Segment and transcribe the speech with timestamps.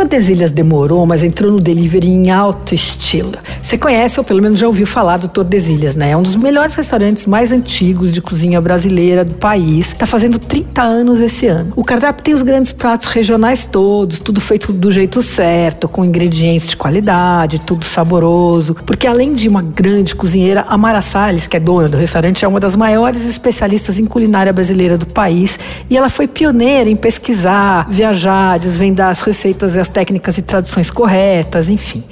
[0.00, 3.34] Tordesilhas demorou, mas entrou no delivery em alto estilo.
[3.60, 6.12] Você conhece ou pelo menos já ouviu falar do Tordesilhas, né?
[6.12, 9.88] É um dos melhores restaurantes mais antigos de cozinha brasileira do país.
[9.88, 11.74] Está fazendo 30 anos esse ano.
[11.76, 16.68] O cardápio tem os grandes pratos regionais todos, tudo feito do jeito certo, com ingredientes
[16.68, 18.74] de qualidade, tudo saboroso.
[18.86, 22.48] Porque além de uma grande cozinheira, a Mara Salles, que é dona do restaurante, é
[22.48, 25.58] uma das maiores especialistas em culinária brasileira do país
[25.90, 30.90] e ela foi pioneira em pesquisar, viajar, desvendar as receitas e as técnicas e traduções
[30.90, 32.02] corretas, enfim.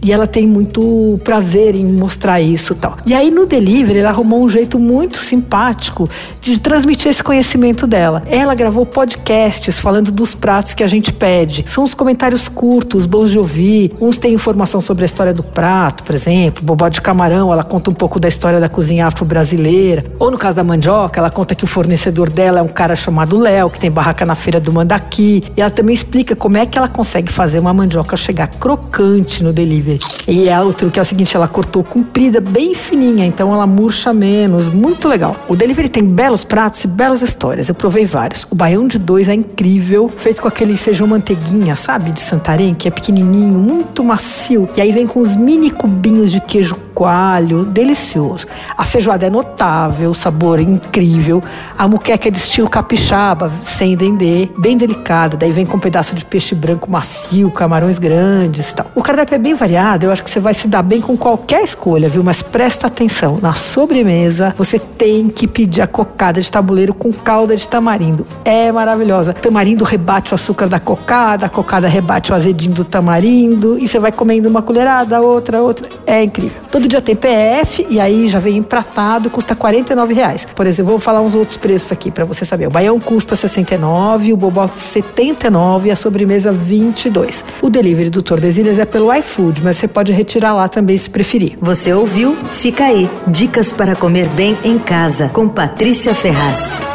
[0.00, 2.96] E ela tem muito prazer em mostrar isso tal.
[3.04, 6.08] E aí no delivery ela arrumou um jeito muito simpático
[6.40, 8.22] de transmitir esse conhecimento dela.
[8.30, 11.64] Ela gravou podcasts falando dos pratos que a gente pede.
[11.66, 13.92] São os comentários curtos, bons de ouvir.
[14.00, 16.62] Uns têm informação sobre a história do prato, por exemplo.
[16.62, 20.04] Bobó de camarão, ela conta um pouco da história da cozinha afro-brasileira.
[20.18, 23.36] Ou no caso da mandioca, ela conta que o fornecedor dela é um cara chamado
[23.36, 25.42] Léo, que tem barraca na feira do Mandaqui.
[25.56, 29.52] E ela também explica como é que ela consegue fazer uma mandioca chegar crocante no
[29.52, 29.87] delivery
[30.26, 34.12] e ela, o truque é o seguinte, ela cortou comprida, bem fininha, então ela murcha
[34.12, 35.36] menos, muito legal.
[35.48, 38.46] O delivery tem belos pratos e belas histórias, eu provei vários.
[38.50, 42.88] O baião de dois é incrível, feito com aquele feijão manteiguinha, sabe, de Santarém, que
[42.88, 44.68] é pequenininho, muito macio.
[44.76, 48.44] E aí vem com os mini cubinhos de queijo coalho, delicioso.
[48.76, 51.40] A feijoada é notável, o sabor é incrível.
[51.78, 55.36] A muqueca é de estilo capixaba, sem dendê, bem delicada.
[55.36, 58.86] Daí vem com um pedaço de peixe branco macio, camarões grandes tal.
[58.96, 61.62] O cardápio é bem variado, eu acho que você vai se dar bem com qualquer
[61.62, 62.24] escolha, viu?
[62.24, 67.54] Mas presta atenção, na sobremesa você tem que pedir a cocada de tabuleiro com calda
[67.54, 68.26] de tamarindo.
[68.44, 69.32] É maravilhosa.
[69.32, 74.00] Tamarindo rebate o açúcar da cocada, a cocada rebate o azedinho do tamarindo e você
[74.00, 75.88] vai comendo uma colherada, outra, outra.
[76.04, 76.60] É incrível.
[76.72, 80.46] Todo dia tem PF e aí já vem empratado, custa 49 reais.
[80.54, 82.66] Por exemplo, vou falar uns outros preços aqui para você saber.
[82.66, 87.44] O baião custa 69, o bobó 79 e a sobremesa 22.
[87.62, 91.56] O delivery do Tordesilhas é pelo iFood, mas você pode retirar lá também se preferir.
[91.60, 92.36] Você ouviu?
[92.52, 93.08] Fica aí.
[93.26, 96.87] Dicas para comer bem em casa com Patrícia Ferraz.